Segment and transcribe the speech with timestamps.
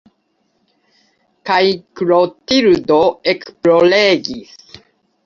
[1.49, 1.59] Kaj
[2.01, 2.97] Klotildo
[3.35, 4.57] ekploregis.